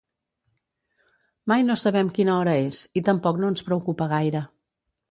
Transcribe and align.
Mai 1.51 1.61
no 1.67 1.75
sabem 1.83 2.09
quina 2.17 2.35
hora 2.39 2.57
és, 2.63 2.81
i 3.01 3.05
tampoc 3.11 3.43
no 3.45 3.55
ens 3.55 3.69
preocupa 3.71 4.11
gaire. 4.17 4.45